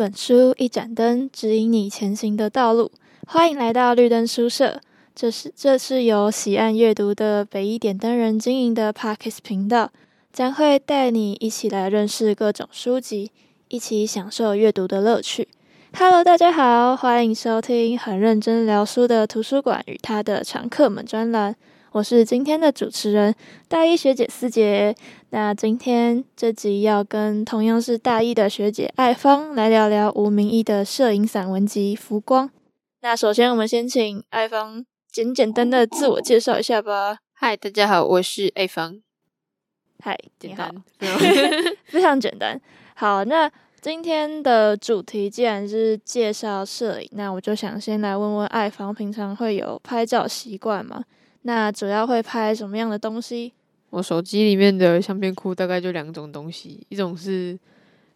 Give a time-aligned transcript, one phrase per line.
[0.00, 2.90] 本书，一盏灯，指引你前行的道路。
[3.26, 4.80] 欢迎来到绿灯书社，
[5.14, 9.90] 这是这是由喜爱阅读的北一点灯人经营的 Parkes 频道，
[10.32, 13.30] 将会带你一起来认识各种书籍，
[13.68, 15.48] 一起享受阅读的乐趣。
[15.92, 21.54] Hello，大家好，欢迎收听很认真聊书的图书馆与他的常客们专栏。
[21.92, 23.34] 我是今天的主持人
[23.66, 24.94] 大一学姐思杰。
[25.30, 32.48] 那今天这集要跟同样是大一的学姐艾芳来聊聊吴明义的摄影散文集《浮光》。
[33.00, 37.18] 那首先我们先请艾芳简简单的自我介绍一下吧。
[37.32, 39.00] 嗨，大家好，我是艾芳。
[39.98, 40.72] 嗨，简单
[41.86, 42.60] 非常简单。
[42.94, 51.02] 好，那今天的主题既然是介绍摄影，那我就想先来问问艾芳，平常会有拍照习惯吗？
[51.42, 53.52] 那主要会拍什么样的东西？
[53.90, 57.58] 我手机里面的相片库大概就两种东西，一种是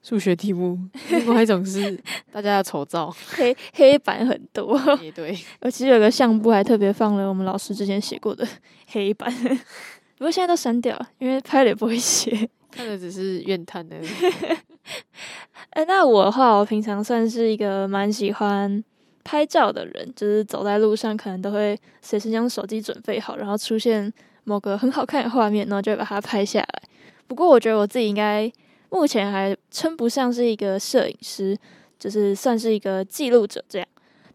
[0.02, 0.78] 数学题目，
[1.10, 1.98] 另外一种是
[2.30, 3.14] 大家的丑照。
[3.28, 5.36] 黑黑板很多，也对。
[5.62, 8.46] 我其实有个相簿还特别放了我们老师之前写过的
[8.88, 9.32] 黑板，
[10.16, 14.08] 不过现在都删掉了，因为拍了也不会写，看的只是怨叹而已。
[15.70, 18.84] 哎，那我的话，我平常算是一个蛮喜欢。
[19.24, 24.12] 拍照的人，就是走在路上，可能都会随时将手机准备好，然后出现
[24.44, 26.82] 某个很好看的画面，然后就把它拍下来。
[27.26, 28.52] 不过，我觉得我自己应该
[28.90, 31.56] 目前还称不上是一个摄影师，
[31.98, 33.88] 就是算是一个记录者这样。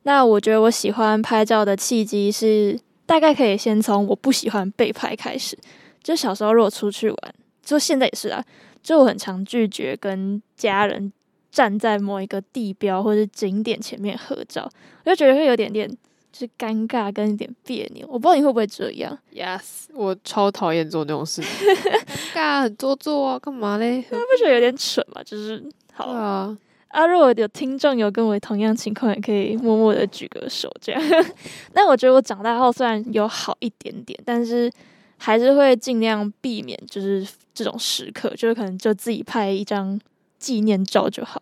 [0.03, 5.57] 那我觉得我喜欢拍照的契机是，大概可以先从我不喜欢被拍开始。
[6.01, 7.17] 就小时候如果出去玩，
[7.61, 8.43] 就现在也是啊，
[8.81, 11.13] 就我很常拒绝跟家人。
[11.51, 14.69] 站在某一个地标或者景点前面合照，
[15.05, 15.89] 我就觉得会有点点
[16.31, 18.05] 就是尴尬跟一点别扭。
[18.07, 21.67] 我不知道你会不会这样？Yes，我超讨厌做那种事情，
[22.33, 24.05] 尴尬很做作啊，干嘛嘞？
[24.11, 25.21] 那 不觉得有点蠢吗？
[25.23, 25.63] 就是
[25.93, 26.55] 好啊
[26.89, 27.05] 啊！
[27.07, 31.01] 如果有听众有跟我同样情况，也可以默默的举个手这样。
[31.73, 34.71] 但我觉得我长大后虽然有好一点点，但是
[35.17, 39.99] 还是会尽量避免就是这种时刻，就是可能就自己拍一张。
[40.39, 41.41] 纪念照就好。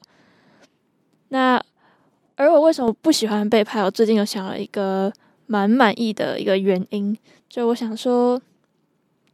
[1.30, 1.62] 那
[2.36, 3.84] 而我为什么不喜欢被拍？
[3.84, 5.12] 我最近有想了一个
[5.46, 7.18] 蛮满意的一个原因，
[7.50, 8.42] 就我想说，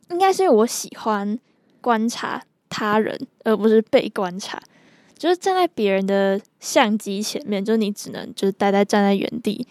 [0.10, 1.38] 应该是因为我喜欢
[1.82, 4.62] 观察他人，而不是被观察。
[5.18, 9.66] 就是站在别人的相机前面，就是你只能就是呆呆站在原地，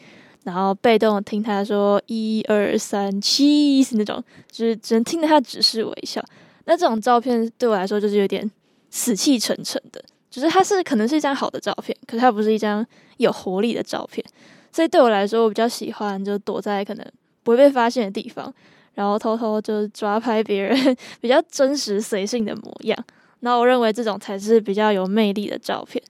[0.44, 6.24] 然后被动听他说一二三七那种，就是只能听着他指示微笑。
[6.66, 8.50] 那这种照片对我来说就是有点。
[8.92, 12.86] 死气沉沉的，就是它是可能是一张好的照片，可是它不是一张
[13.16, 14.24] 有活力的照片。
[14.70, 17.06] 所以对我来说，我比较喜欢就躲在可能
[17.42, 18.52] 不会被发现的地方，
[18.94, 23.04] 然后偷偷就抓拍别人 比较真实随性的模样。
[23.40, 26.00] 那我认为这种才是比较有魅力的照片。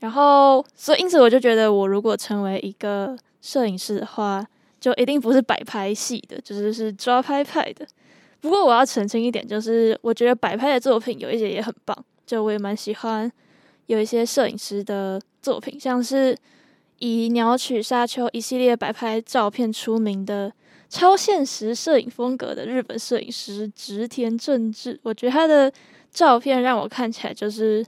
[0.00, 4.44] 然后，所以因此我就觉得，我如果成为一个摄影师的话，
[4.80, 7.86] 就一定不是摆拍系的，就是是抓拍派的。
[8.42, 13.30] 不过我要澄清一点，就是我觉得摆拍的作品有一些也很棒，就我也蛮喜欢
[13.86, 16.36] 有一些摄影师的作品，像是
[16.98, 20.52] 以鸟取沙丘一系列摆拍照片出名的
[20.90, 25.72] 超现实摄影风格的日本摄影师植田正治，我觉得他的
[26.10, 27.86] 照片让我看起来就是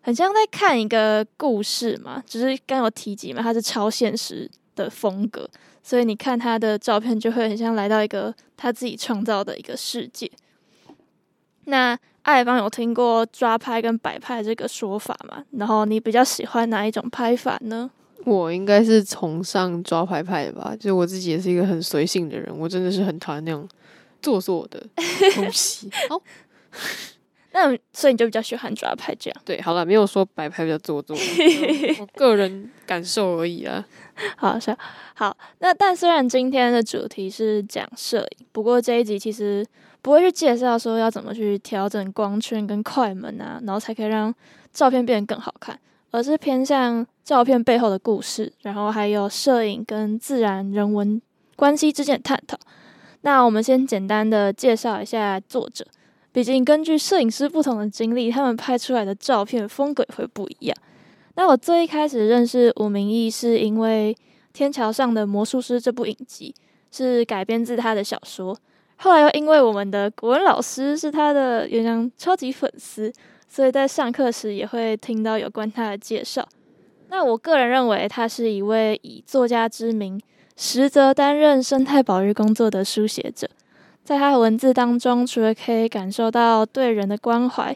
[0.00, 5.48] 很像在看一个故事嘛，就是刚有提及嘛，他是超现实的风格。
[5.82, 10.30] 所以你看他的照片，就会很像来到一个他自己创造的一个世界。
[11.66, 15.44] 那爱芳有听过抓拍跟摆拍这个说法吗？
[15.52, 17.90] 然后你比较喜欢哪一种拍法呢？
[18.24, 23.68] 我应该是崇尚抓拍派的吧，就我自己也是一个很随性的人，我真的是很讨厌那种
[24.22, 24.82] 做作的
[25.34, 25.90] 东西。
[26.08, 26.22] 好。
[27.56, 29.42] 那所以你就比较喜欢抓拍这样？
[29.44, 31.16] 对，好了，没有说摆拍比较做作，
[32.00, 33.86] 我个人感受而已啊。
[34.36, 34.76] 好，是
[35.14, 35.36] 好。
[35.60, 39.64] 那但虽然今天的主题是讲摄影，不过这一集其实
[40.02, 44.34] 不会去介绍说要怎么去调整光圈跟快门啊，然后才可以让
[44.72, 45.78] 照片变得更好看，
[46.10, 51.22] 而是偏向照片背后的故事，然后还有摄影跟自然人文
[51.54, 52.58] 关系之间的探讨。
[53.20, 55.86] 那我们先简单的介绍一下作者。
[56.34, 60.76] 毕竟，根据摄影师不同的经历，他们拍出来的照片风格会不一样。
[61.36, 64.12] 那我最一开始认识吴明益，是因为
[64.52, 66.52] 《天桥上的魔术师》这部影集
[66.90, 68.58] 是改编自他的小说。
[68.96, 73.12] 后来又因为我们的国文老师是他的原样超级粉丝，
[73.48, 76.48] 所以在上课时也会听到有关他的介绍。
[77.10, 80.20] 那我个人认为，他是一位以作家之名，
[80.56, 83.48] 实则担任生态保育工作的书写者。
[84.04, 87.74] 在他的文字当中，除了可以感受到对人的关怀，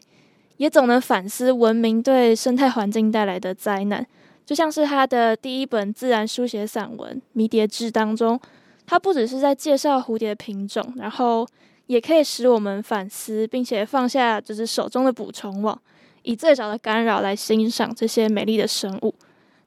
[0.59, 4.07] 也总能反思文明对生态环境带来的灾难。
[4.45, 8.39] 就像是他的第一本自然书写散文《迷迭志》当中，
[8.87, 11.47] 他不只是在介绍蝴蝶品种，然后
[11.87, 15.81] 也可以使我们反思，并且放下就是手中的捕虫网，
[16.23, 19.15] 以最小的干扰来欣赏这些美丽的生物。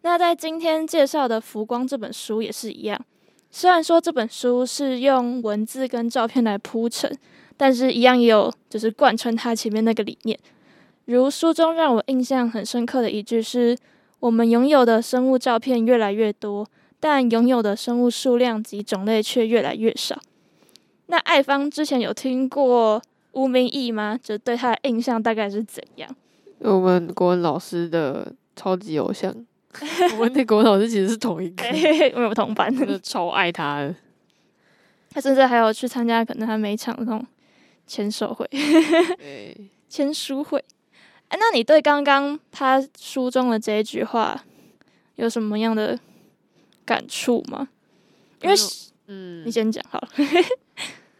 [0.02, 3.00] 那在今天介绍的《浮光》这本书也是一样，
[3.51, 7.15] 虽然说这本书是用文字跟照片来铺陈，
[7.56, 10.39] 但是一样也有就是贯穿它前面那个理念。
[11.06, 13.77] 如书中让我印象很深刻的一句是。
[14.21, 16.68] 我们拥有的生物照片越来越多，
[17.00, 20.15] 但拥有的生物数量及种类却越来越少。
[21.07, 23.01] 那爱芳之前有听过
[23.31, 24.19] 吴明义吗？
[24.21, 26.15] 就对他的印象大概是怎样？
[26.59, 29.36] 我们国文老师的超级偶像，
[30.18, 31.63] 我们那国文老师其实是同一个，
[32.15, 33.95] 我有同班，的超爱他的。
[35.09, 37.25] 他甚至还有去参加可能他每场那种
[37.85, 38.50] 签售会，
[39.89, 40.63] 签书会。
[41.27, 44.44] 哎，那你对刚刚他书中的这一句话
[45.15, 46.00] 有什么样的
[46.85, 47.68] 感触吗？
[48.41, 48.56] 因为，
[49.07, 50.07] 嗯，你先讲好了。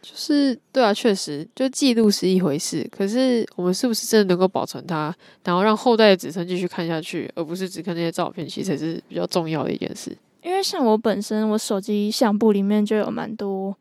[0.02, 5.14] 就是对啊，确实，就记录是一回事，可是我们是不是真的能够保存它，
[5.44, 10.14] 然后让后代的子孙继续看下去，而不是只看那些照片，其实才是比较重要的一件事。
[10.42, 13.72] 因为像我本身，我手机相簿里面就有蛮多，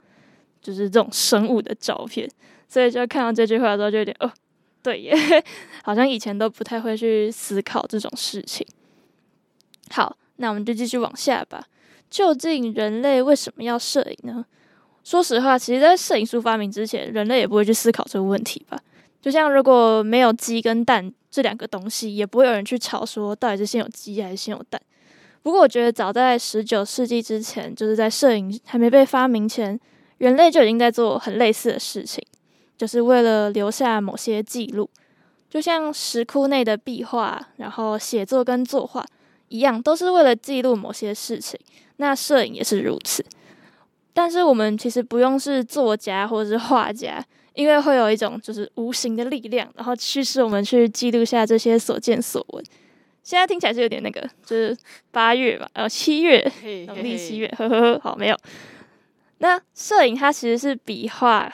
[0.62, 2.30] 就是这种生物的照片，
[2.70, 4.32] 所以就看到这句话的时候，就有点哦。
[4.84, 5.14] 对耶，
[5.84, 8.66] 好像以前都不太会去思考这种事情。
[9.90, 11.68] 好，那我们就继续往下吧。
[12.10, 14.44] 究竟人类为什么要摄影呢？
[15.04, 18.80] 说实话，其实，在摄影术发明之前，人类也不会去思考这个问题吧。
[19.22, 24.82] 就像如果没有鸡跟蛋这两个东西，也不会有人去吵说到底是先有鸡还是先有蛋。
[25.44, 29.80] 不过，我觉得早在十九世纪之前，就是在摄影还没被发明前，
[30.20, 32.24] 人类就已经在做很类似的事情。
[32.78, 34.90] 就是为了留下某些记录，
[35.50, 39.06] 就像石窟内的壁画，然后写作跟作画
[39.50, 41.60] 一样，都是为了记录某些事情。
[41.98, 43.24] 那摄影也是如此。
[44.14, 47.24] 但是我们其实不用是作家 或者是画家，
[47.54, 52.64] 因为会有一种就是无形的力量，然后驱使我们去记录下这些所见所闻。
[53.24, 54.76] 现在听起来是有点那个，就是
[55.12, 56.52] 八月吧，呃，七月，
[56.88, 58.38] 农历七月，呵呵呵，好，没有。
[59.38, 61.52] 那摄影它其实是比画。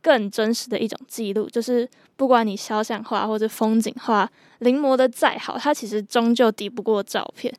[0.00, 1.86] 更真实的一种记录，就是
[2.16, 4.30] 不管你肖像画或者风景画
[4.60, 7.52] 临摹的再好，它其实终究抵不过照片，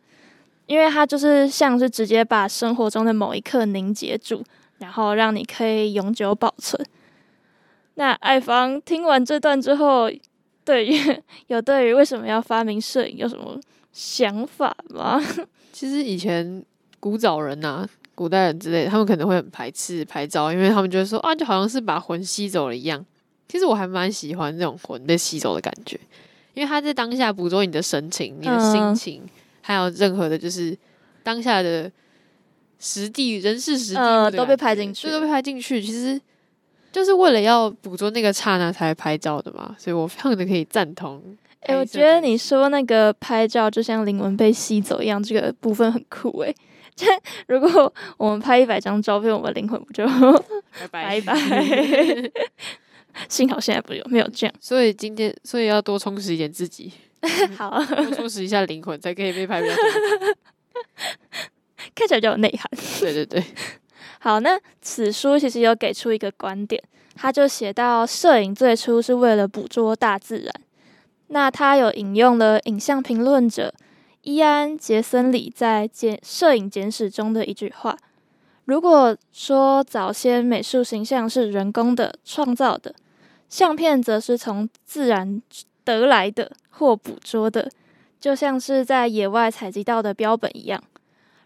[0.69, 4.43] 因为它就是像是直接把生活中的某一刻凝结住，
[4.77, 6.79] 然后让你可以永久保存。
[7.95, 10.07] 那爱芳听完这段之后，
[10.63, 10.93] 对于
[11.47, 13.59] 有对于为什么要发明摄影有什么
[13.91, 15.19] 想法吗？
[15.73, 16.63] 其实以前
[16.99, 17.89] 古早人呐、啊。
[18.13, 23.03] 古代人之类的，他们可能会很排斥拍照，因为他们觉得说啊，就好像是把魂吸走了一样。
[23.47, 25.97] 其实我还蛮喜欢这种魂被吸走的感觉，
[26.53, 29.29] 因为他在当下捕捉你的神情、你的心情，嗯、
[29.69, 30.75] 还有任何的，就是
[31.21, 31.91] 当下的
[32.79, 35.79] 实地、人事实地、嗯、都被拍进去，都被拍进去。
[35.79, 36.19] 其实
[36.91, 41.21] 就是为了要捕捉那个刹那才拍照的嘛，所以我非常的可以赞同。
[41.59, 46.51] 哎、欸，我觉得你说那个拍照就像灵魂被吸走一样，这个部分很酷哎。
[47.45, 50.03] 如果我们拍一百张照片，我们灵魂不就
[50.89, 51.35] 拜拜？
[53.29, 56.91] 幸好现在不有没有这样，所以今天所以要多充实一点自己，
[57.57, 59.83] 好，多充实一下灵魂，才可以被拍比较多。
[61.95, 62.69] 看起来就有内涵。
[62.99, 63.43] 对对对，
[64.19, 66.81] 好，那此书其实有给出一个观点，
[67.15, 70.53] 他就写到，摄影最初是为了捕捉大自然。
[71.27, 73.73] 那他有引用了影像评论者。
[74.21, 77.97] 伊安·杰森里在《简摄影简史》中的一句话
[78.65, 82.93] ：“如果说早先美术形象是人工的创造的，
[83.47, 85.41] 相片则是从自然
[85.89, 87.69] 得来的或捕捉的，
[88.19, 90.83] 就像是在野外采集到的标本一样。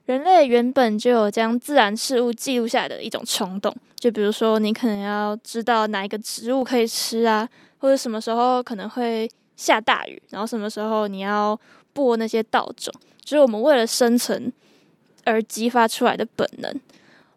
[0.05, 7.47] 人类原本就有将自然事物记录下来的一种冲动，就比如说你可能要知道哪一个植物可以吃啊，
[7.77, 11.59] 或者什么时候可能会下大雨，然后什么时候你要。”
[11.95, 12.91] 播那些稻种，
[13.23, 14.51] 就是我们为了生存
[15.25, 16.81] 而激发出来的本能。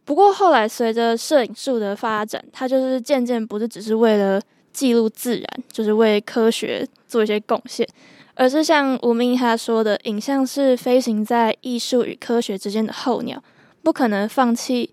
[0.07, 4.41] 不过后来随着摄影术的发展，它就是渐渐不是只是为了
[4.77, 7.89] 记录自然，就是为科学做一些贡献，
[8.35, 13.43] 而是像吴明他说的，影像是飞行在艺术与科学之间的候鸟，
[13.83, 14.91] 不可能放弃，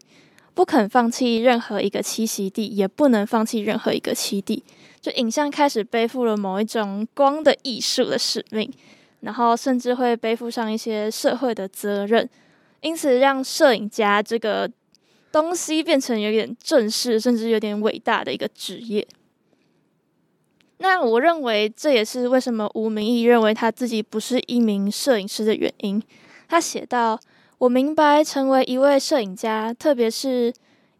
[0.53, 4.63] 不肯放弃任何一个栖息地，也不能放弃任何一个栖地。
[5.01, 8.71] 就影像开始背负了某一种光的艺术的使命。
[9.19, 12.29] 然后甚至会背负上一些社会的责任，
[12.81, 14.69] 因此让摄影家这个
[15.31, 19.07] 东西变成有点正式，甚至有点伟大的一个职业。
[20.83, 26.03] 那我认为这也是为什么吴明义认为他自己不是一名摄影师的原因。
[26.49, 27.17] 他写道
[27.57, 30.53] ：“我明白，成为一位摄影家，特别是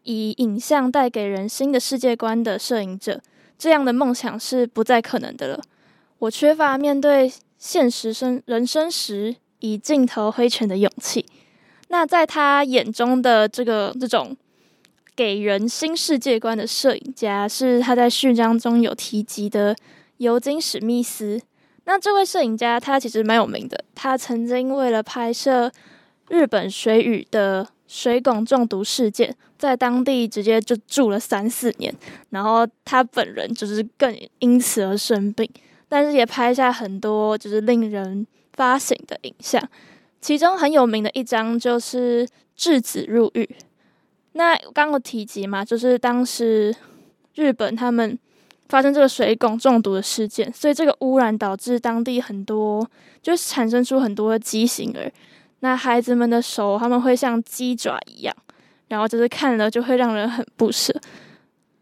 [0.04, 3.20] 以影像带给人新的世界观的摄影者，
[3.58, 5.60] 这样的梦想是不再可能的了。
[6.18, 11.26] 我缺乏面对现实生人生时以镜头挥拳的勇气。”
[11.88, 14.34] 那在他眼中的这个这种
[15.16, 19.76] 给人新世界观的摄影家，是他在序章中有提及的
[20.16, 21.40] 尤金史密斯。
[21.84, 25.70] 那这位摄影家他其实蛮有名的，他曾经为了拍摄
[26.28, 31.94] 日本水俣的水汞中毒事件，在当地直接就住了三四年，
[32.30, 35.48] 然后他本人就是更因此而生病，
[35.88, 39.62] 但是也拍下很多就是令人发醒的影像。
[40.20, 42.26] 其中很有名的一张就是
[42.58, 43.48] 稚子入狱。
[44.34, 46.72] 那刚刚有提及嘛，就是当时
[47.34, 48.16] 日本他们
[48.68, 52.88] 发生这个水汞中毒的事件，所以这个污染导致当地很多
[53.22, 55.10] 就是产生出很多的畸形儿。
[55.60, 58.36] 那孩子们的手他们会像鸡爪一样，
[58.88, 60.94] 然后就是看了就会让人很不舍。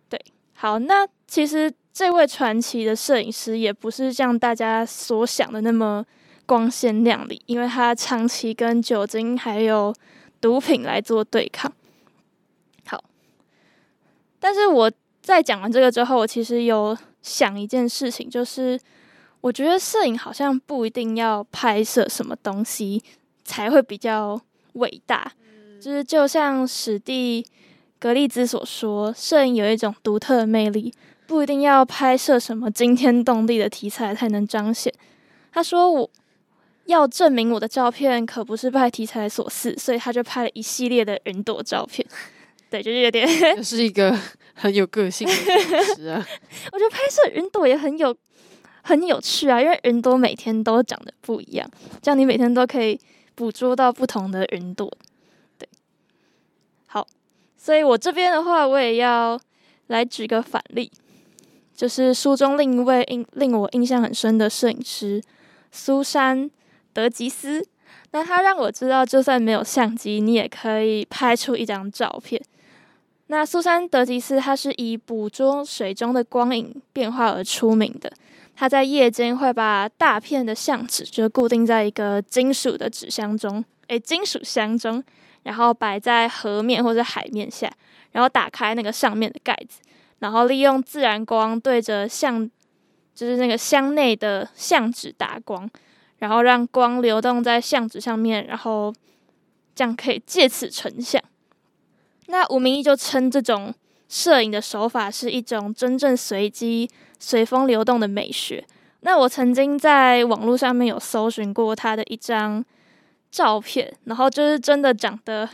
[0.08, 0.18] 对，
[0.54, 6.04] 好，那其实这位传奇的摄影师也不是像大家所想的那么。
[6.44, 9.94] 光鲜亮丽，因为他长期跟酒精还有
[10.40, 11.72] 毒品来做对抗。
[14.42, 18.78] 好，但是我在讲完这个之后，我其实有想一件事情，就是
[19.40, 23.02] 我觉得摄影好像不一定要拍摄什么东西
[23.44, 24.40] 才会比较
[24.74, 25.32] 伟大，
[25.80, 27.46] 就是就像史蒂
[27.98, 30.92] 格利兹所说，摄影有一种独特的魅力，
[31.26, 34.92] 不一定要拍摄什么惊天动地的题材才能彰显。
[35.52, 36.10] 他说我。
[36.86, 42.04] 要证明我的照片可不是拜题材所赐，所以他就拍了一系列的云朵照片。
[42.72, 44.18] 对，就是有点， 这是一个
[44.54, 46.26] 很有个性的摄影师啊。
[46.72, 48.16] 我觉得拍摄云朵也很有
[48.82, 52.98] 很有趣啊，因为云朵每天都长得不一样，这样你每天都可以
[53.34, 54.90] 捕捉到不同的云朵。
[55.58, 55.68] 对，
[56.86, 57.06] 好，
[57.58, 59.38] 所以我这边的话，我也要
[59.88, 60.90] 来举个反例，
[61.76, 65.22] 就是书中另一位印令我印象很深的摄影师
[65.70, 66.50] 苏珊。
[66.94, 67.66] 德吉斯，
[68.12, 72.38] 那他让我知道，就算没有相机，你也可以拍出一张照片。
[73.32, 78.12] 那苏珊·德吉斯，他是以捕捉水中的光影变化而出名的。
[78.54, 85.02] 他在夜间会把大片的相纸就固定在一个金属的纸箱中，诶，金属箱中，
[85.44, 87.72] 然后摆在河面或者海面下，
[88.10, 89.80] 然后打开那个上面的盖子，
[90.18, 92.46] 然后利用自然光对着相，
[93.14, 95.66] 就是那个箱内的相纸打光。
[96.18, 98.92] 然后让光流动在相纸上面，然后
[99.74, 101.18] 这样可以借此成像。
[102.32, 103.74] 那吴明义就称这种
[104.08, 108.64] 摄影的手法是一种真正随机、随风流动的美学。
[109.00, 112.64] 那我曾经在网络上面有搜寻过他的一张
[113.30, 115.46] 照片，然后就是真的长得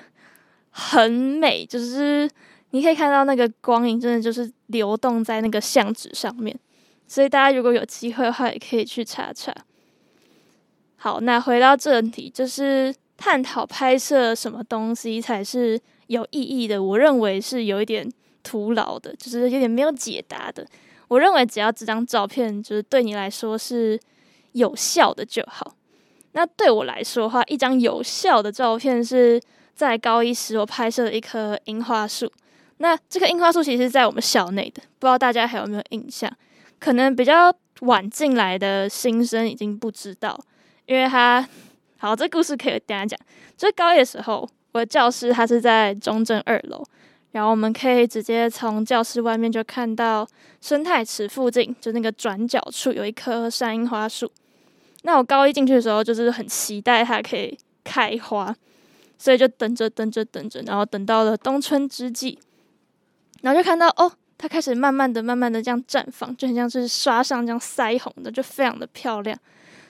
[0.71, 2.31] 很美，就是
[2.71, 6.57] 你可以看到那个光影真的就是流动在那个相纸上面。
[7.09, 9.53] 所以大家如果有机会的话，也可以去查查。
[10.95, 16.83] 好，那回到正题，就是探讨拍摄什么东西才是有意义的。
[16.83, 18.07] 我认为是有一点
[18.43, 20.67] 徒劳的，就是有点没有解答的。
[21.07, 23.99] 我认为只要这张照片就是对你来说是
[24.53, 25.75] 有效的就好。
[26.33, 29.41] 那对我来说的话，一张有效的照片是
[29.75, 32.31] 在高一时我拍摄的一棵樱花树。
[32.77, 36.31] 那这棵樱花树其实是在我们校内的，不知道大家还有没有印象？
[36.79, 40.39] 可能比较晚进来的新生已经不知道。
[40.87, 41.47] 因为他
[41.97, 43.19] 好，这故事可以等下讲。
[43.57, 46.85] 就是高一的时候，我的教室它是在中正二楼，
[47.33, 50.27] 然后我们可以直接从教室外面就看到
[50.61, 54.31] 生态池附近，就那个转角处有一棵山樱花树。
[55.03, 58.55] 那我高一进去的时候，就是很期待它可以开花，
[59.17, 62.39] 所以就等着等着等着，然后等到了冬春之际，
[63.43, 69.39] 然后就看到哦，它开始慢慢的、慢慢的这样绽放，就很像是刷上这样腮红的，就非常的漂亮。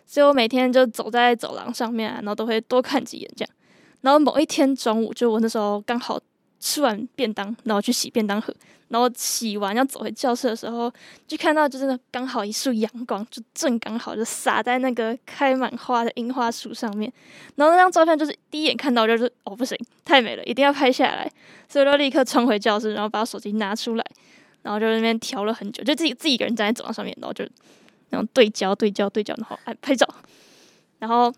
[0.06, 3.54] 所以我每天就走在走廊上面，然后都会多看几眼这样。
[4.00, 6.20] 然后某一天中午，就我那时候刚好
[6.60, 8.54] 吃完便当，然后去洗便当盒，
[8.88, 10.92] 然后洗完要走回教室的时候，
[11.26, 17.12] 就看到就是那刚好一束阳光，就正刚好就洒在那个开满花的樱花树上面。
[17.56, 21.30] 然后那张照片就是第一眼看到就是哦，不行，太美了，一定要拍下来。
[21.68, 24.04] 所以我就立刻冲回教室，然后把手机拿出来，
[24.62, 27.44] 然后就在那边调了很久，就自己自己一个人站在走廊上面，然后就。
[28.10, 30.08] 然后对焦对焦对焦，然后哎拍照，
[30.98, 31.30] 然后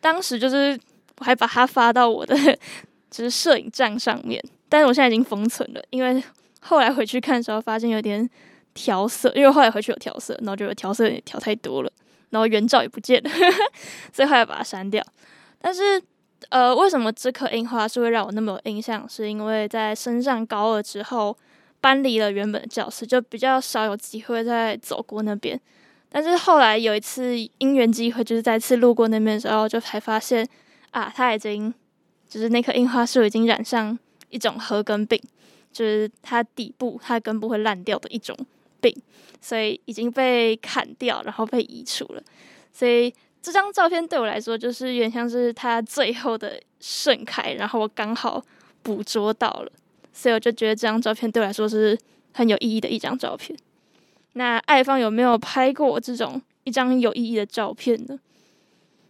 [0.00, 0.76] 当时就是
[1.22, 2.36] 我还把它发到我的
[3.08, 6.20] 就是摄影站上面，但是我现在已经封存了，因为
[6.60, 8.28] 后来回去看的时候发现有点
[8.74, 11.92] 调色，因为后来回去有调色，然后觉得调色也调太多了，
[12.30, 13.30] 然后原照也不见了，
[14.12, 15.00] 所以后来把它删掉。
[15.60, 16.02] 但是，
[16.48, 19.08] 呃，为什么这颗樱花树会让我那么有印象？
[19.08, 21.36] 是因为在升上高二之后，
[21.80, 25.60] 搬离了原本的教室，就比较少有机会再走过那边。
[26.10, 30.46] 但是后来有一次因缘机会，就是再次路过那边的时候，就才发现
[30.92, 31.74] 啊，它已经
[32.28, 33.98] 就是那棵樱花树已经染上
[34.30, 35.20] 一种褐根病，
[35.72, 38.36] 就是它底部它的根部会烂掉的一种
[38.80, 38.94] 病，
[39.40, 42.22] 所以已经被砍掉，然后被移除了。
[42.72, 48.42] 所以这张照片对我来说，就是有点像是它最后的盛开，然后我刚好
[48.82, 49.72] 捕捉到了，
[50.12, 51.98] 所以我就觉得这张照片对我来说是
[52.32, 53.58] 很有意义的一张照片。
[54.34, 58.18] 那爱芳有没有拍过这种一张有意义的照片呢？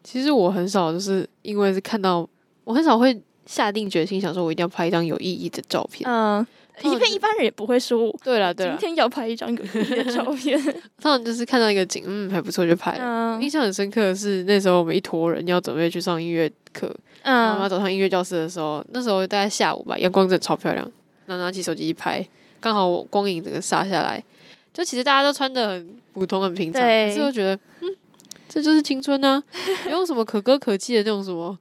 [0.02, 2.28] 其实我很少，就是因为是看到，
[2.64, 6.09] 我很少会下定决心想说，我一定要拍一张有意义的照片。
[6.11, 6.44] 嗯，
[6.82, 10.61] 因为一般人也不会说，对了对了，今天要拍一张有意义的照片。
[11.00, 12.99] 通常就是看到一个景，嗯，还不错就拍了。
[13.02, 20.90] 嗯，印象很深刻的是那时候我们一坨人要准备去上音乐课，嗯，然后走上音乐教室的时候，那时候大概下午吧，阳光真的超漂亮，
[21.26, 22.26] 然后拿起手机一拍，
[22.61, 24.23] 刚好我光影整个洒下来。
[24.73, 27.61] 就其实大家都穿的很普通、很平常，可是我觉得，嗯，
[28.52, 31.59] 这就是青春呢、啊，不用什么可歌可泣的那种什么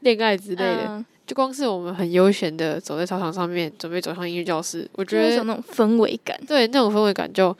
[0.00, 7.56] 恋爱之类的，嗯、就光是我们很悠闲的走在操场上面，准备走上音乐教室，我觉得有那种氛围感，对，那种氛围感就，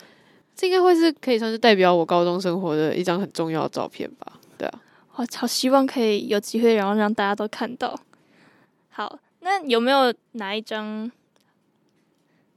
[0.55, 4.35] 这应该会是可以算是代表我高中生活的一张很重要的照片吧？
[4.57, 4.81] 对啊，
[5.17, 7.99] 我超希望可以有机会，然后让大家都看到。
[8.91, 11.11] 好，那有没有哪一张？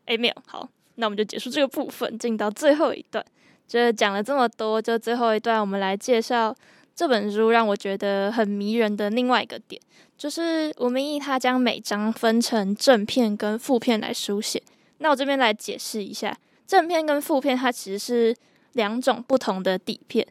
[0.05, 0.69] 哎，没有，好。
[0.95, 3.25] 那我们就结束这个部分，进到最后一段。
[3.71, 6.53] 就是讲了这么多，就最后一段，我们来介绍
[6.93, 9.81] 这本书让我觉得很迷人的另外一个点，
[10.17, 14.61] 就是吴明义他将每章分成正片跟副片来书写。
[14.98, 18.35] 那我这边来解释一下，正片跟副片它其实是
[18.74, 20.27] 两种不同的底片。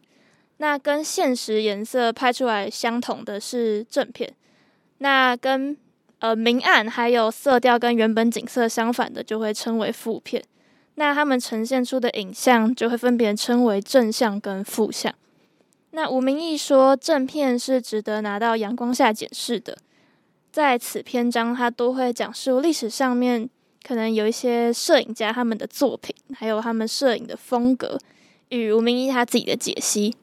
[0.58, 4.30] 那跟现实颜色拍出来相同的是正片，
[4.98, 5.74] 那跟
[6.18, 10.44] 呃，明暗还有色调跟原本景色相反的，就会称为副片。
[10.96, 15.14] 那他们呈现出的影像，就会分别称为正向跟负向。
[15.92, 19.76] 那吴明义说，正片是值得拿到阳光下检视的。
[20.52, 23.48] 在此篇章，他都会讲述历史上面
[23.86, 27.98] 可能有一些摄影家他们的作品，还有他们摄影的风格，
[28.50, 30.14] 与吴明义他自己的解析。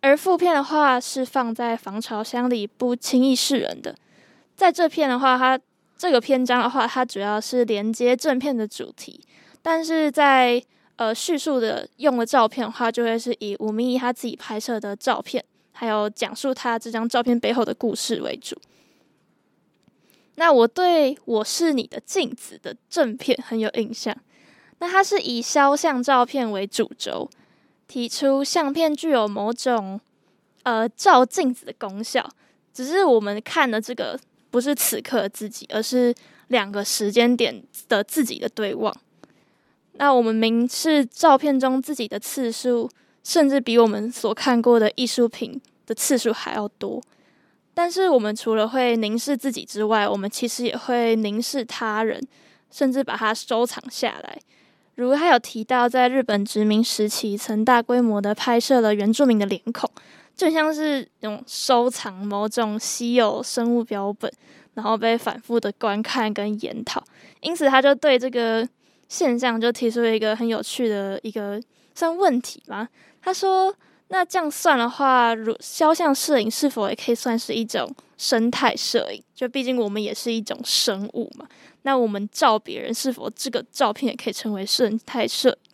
[0.00, 3.94] 而副片的话，是放在防潮箱里，不轻易示人的。
[4.54, 5.58] 在这片的话，它
[5.96, 9.20] 这个篇章的话，它主要是连接正片的主题，
[9.64, 10.62] 但是在
[10.96, 18.54] 呃叙述的用的照片的话，就会是以吴明益他自己拍摄的照片，还有讲述他这张照片背后的故事为主。
[20.34, 24.14] 那我对我是你的镜子的正片很有印象，
[24.80, 27.30] 那它是以肖像照片为主轴，
[27.88, 29.98] 提出相片具有某种
[30.64, 32.28] 呃照镜子的功效，
[32.72, 34.20] 只是我们看的这个。
[34.50, 36.14] 不是此刻的自己，而是
[36.46, 38.96] 两个时间点的自己的对望。
[39.94, 42.90] 那我们明视照片中自己的次数，
[43.22, 47.02] 甚至比我们所看过的艺术品的次数还要多。
[47.72, 52.24] 但是，我们除了会凝视自己之外，我们其实也会凝视他人，
[52.70, 54.38] 甚至把它收藏下来。
[54.94, 59.90] 如他有提到，在日本殖民时期，曾大规模的拍摄了原住民的脸孔。
[60.36, 64.28] 就像是那种收藏某种稀有生物标本，
[64.74, 67.00] 然后被反复的观看跟研讨，
[67.40, 68.68] 因此他就对这个
[69.08, 71.60] 现象就提出了一个很有趣的一个
[71.94, 72.88] 算问题吧。
[73.22, 73.74] 他说
[74.08, 79.22] ：“那这样算的话，如肖像摄影是否也可以算是一种生态摄影？
[79.34, 81.46] 就毕竟我们也是一种生物嘛。
[81.82, 85.72] 那我们照别人，是否这个照片也可以称为生态摄影？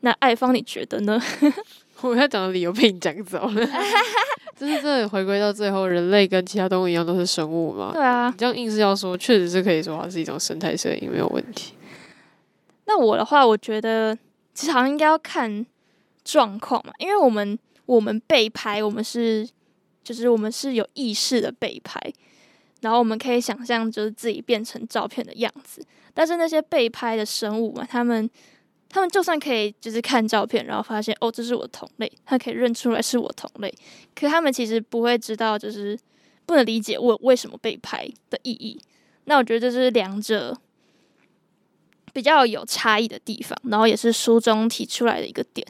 [0.00, 1.20] 那爱芳你觉得呢？”
[2.02, 3.66] 我要讲的理由被你讲走了，
[4.58, 7.92] 就是这回归到最后，人类跟其他动物一样都是生物嘛？
[7.94, 11.72] 对啊，你这样硬是要说，确实是可以说它是一种生态摄影，没有问题。
[12.86, 14.16] 那我的话，我觉得
[14.52, 15.64] 其实好像应该要看
[16.24, 19.48] 状况嘛，因为我们我们被拍，我们是
[20.02, 22.00] 就是我们是有意识的被拍，
[22.80, 28.30] 然后我们可以想象就是自己变成照片的样子，但是那些被拍的生物嘛，他们。
[28.86, 33.74] 他们就算可以，就是看照片，然后发现哦，这是我同类，他可以认出来是我同类。
[34.14, 35.98] 可他们其实不会知道，就是
[36.46, 38.80] 不能理解我为什么被拍的意义。
[39.24, 40.56] 那我觉得这是两者
[42.14, 45.66] 比较有差异的地方，然后也是书中提出来的一个点。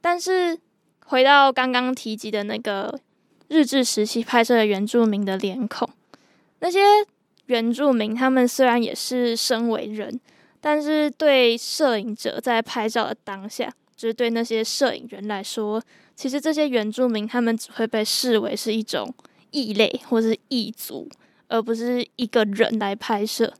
[0.00, 0.58] 但是
[1.04, 2.98] 回到刚刚提及的那个
[3.46, 5.88] 日治时期拍摄的原住民的脸孔，
[6.58, 6.80] 那些
[7.46, 10.20] 原住民他们虽然也是身为人。
[10.58, 15.80] 但是对摄影者在拍照的当下，就是对那些摄影人来说，
[16.16, 19.14] 其实这些原住民他们只会被视为是一种
[19.52, 21.08] 异类或是异族，
[21.46, 23.52] 而不是一个人来拍摄。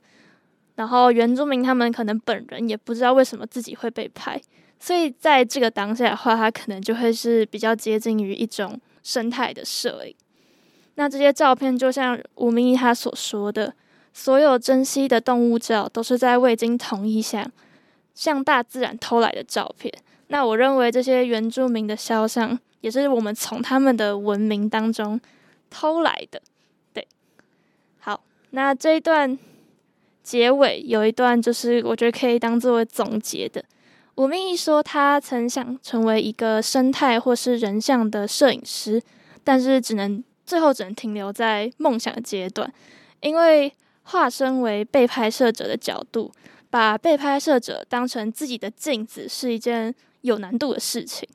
[0.76, 4.38] 然后原住民他们可能本人也不知道为什么自己会被拍，
[4.78, 10.14] 所以在这个当下的话，他可能就会是比较接近于一种生态的摄影。
[10.96, 13.74] 那这些照片就像吴明义他所说的，
[14.12, 17.50] 所有珍稀的动物照都是在未经同意下
[18.14, 19.92] 向大自然偷来的照片。
[20.28, 25.18] 那我认为这些原住民的肖像也是我们从他们的文明当中
[25.70, 26.42] 偷来的。
[26.92, 27.08] 对，
[27.98, 29.38] 好，那这一段。
[30.26, 33.64] 结尾有一段，就是我觉得可以当作为总结的。
[34.16, 39.00] 吴明益说，他曾想成为一个生态或是人像的摄影师，
[39.44, 42.68] 但是只能最后只能停留在梦想阶段，
[43.20, 46.32] 因为化身为被拍摄者的角度，
[46.70, 51.28] 把被拍摄者当成自己的镜子，是一件有难度的事情。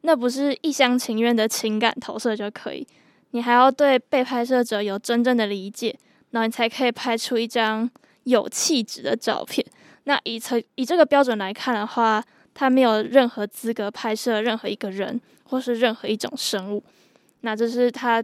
[0.00, 2.86] 那不是一厢情愿的情感投射就可以，
[3.32, 5.94] 你还要对被拍摄者有真正的理解，
[6.30, 7.90] 然后你才可以拍出一张。
[8.30, 9.64] 有气质的照片，
[10.04, 16.82] 那以这以这个标准来看的话，他没有任何资格拍摄任何一个人或是任何一种生物。
[17.42, 18.22] 那这是他，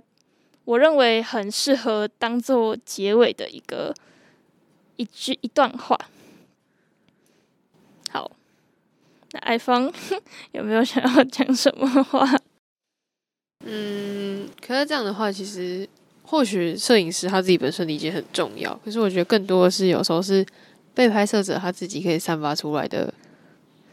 [0.64, 3.94] 我认为很适合当做结尾的一个
[4.96, 5.98] 一句一段话。
[8.10, 8.30] 好，
[9.32, 9.92] 那艾芳
[10.52, 12.28] 有没有想要讲什么话？
[13.64, 15.88] 嗯，可是这样的话，其实。
[16.28, 20.44] 或许摄影师他自己本身理解很重要，可是我觉得更多的是有时候是
[20.92, 23.14] 被拍摄者他自己可以散发出来的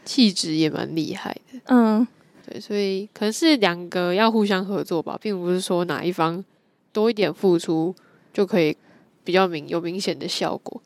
[0.04, 1.60] 气质也蛮厉害的。
[1.66, 2.04] 嗯，
[2.44, 6.44] 对，所以可能是两个要互相合作吧，并不是说哪一方
[6.92, 7.94] 多一点付出
[8.32, 8.76] 就可以
[9.22, 10.82] 比较明有明显的效果，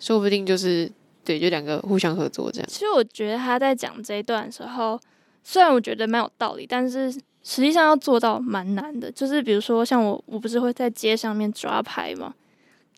[0.00, 0.90] 说不定就是
[1.22, 2.68] 对，就两个互相合作这样。
[2.70, 4.98] 其实我觉得他在讲这一段的时候，
[5.44, 7.14] 虽然我觉得蛮有道理，但是。
[7.48, 12.34] 实际上要做到蛮难的，就是比如说像我，我不是会在街上面抓拍吗？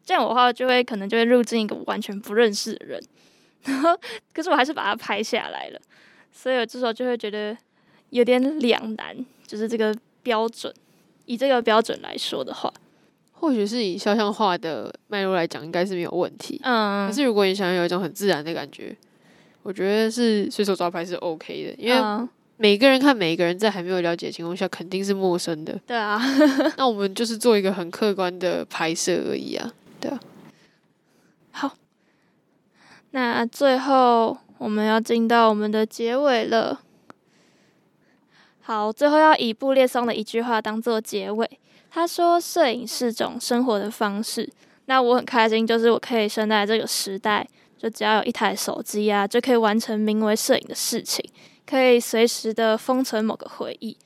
[0.07, 2.99] 这样我的话就会可能就会入镜一个完全不认识的人，
[3.65, 3.95] 然后
[4.33, 5.79] 可是我还是把它拍下来了，
[6.33, 7.55] 所以我这时候就会觉得
[8.09, 9.15] 有点两难，
[9.47, 10.73] 就是这个标准，
[11.27, 12.73] 以这个标准来说的话，
[13.33, 16.59] 或许是以肖像画的脉络来讲，应该是没有问题。
[16.65, 18.97] 嗯，可是如果你想要有一种很自然的感觉，
[19.63, 22.29] 我觉得是随手抓拍是 OK 的，因为。
[22.59, 25.81] 嗯每个人看每一个人，在还没有了解的情况下，肯定是陌生的。
[25.87, 26.21] 对啊，
[26.77, 29.73] 那我们就是做一个很客观的拍摄而已啊。
[30.01, 30.19] 对啊。
[31.53, 31.77] 好，
[33.13, 36.81] 那最后我们要进到我们的结尾了。
[38.61, 41.49] 好，最后要以布列松的一句话当做结尾。
[41.91, 44.51] 他说：“摄影是种生活的方式。”
[44.87, 47.47] 那我很开心，就是我可以生在这个时代，
[47.79, 51.25] 就只要有一台手机啊，就可以完成名为摄影的事情。
[51.69, 53.97] 可以随时的封存某个回忆。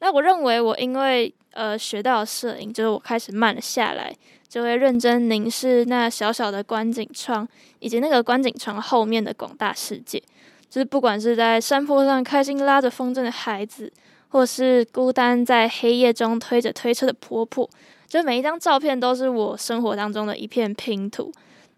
[0.00, 4.14] 那我认为，我因为呃学到摄影，就是我开始慢了下来，
[4.46, 10.22] 就会认真凝视那小小的观景窗，以及那个观景窗后面的广大世界。
[10.68, 13.90] 就是不管是在山坡上开心拉着风筝的孩子，
[14.28, 17.68] 或是孤单在黑夜中推着推车的婆婆，
[18.06, 21.32] 就每一张照片都是我生活当中的一片拼图。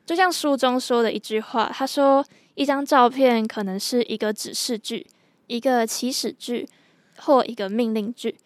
[0.05, 2.25] 就像书中说的一句话，他说
[2.57, 5.07] ：“一张照片可能是一个指示句。”
[5.51, 6.69] 一个祈使句
[7.19, 8.37] 或一个命令句，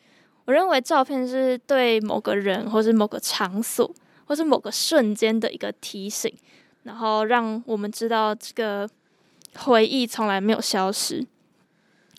[0.46, 6.34] 我认为照片是对某个人，或是某个场所，或是某个瞬间的一个提醒，
[6.84, 8.88] 然后让我们知道这个
[9.58, 11.26] 回忆从来没有消失。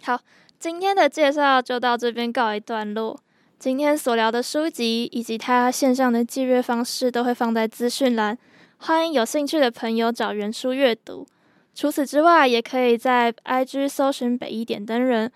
[0.03, 0.19] 好，
[0.59, 3.19] 今天的介绍就到这边告一段落。
[3.57, 8.37] 今天所聊的书籍以及它线上的借阅方式都会放在资讯栏，
[8.77, 11.25] 欢迎有兴趣的朋友找原书阅读。
[11.75, 15.29] 除此之外，也可以在 IG 搜寻北一点灯人，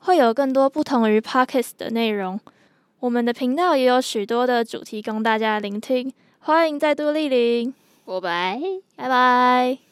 [0.00, 2.38] 会有更多不同于 Podcast 的内容。
[3.00, 7.74] 我们的频道也有许多的主题供大家聆听，欢迎再度莅临。
[8.04, 8.60] 我拜，
[8.94, 9.85] 拜拜。